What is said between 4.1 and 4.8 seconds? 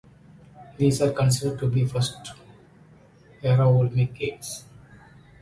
Games.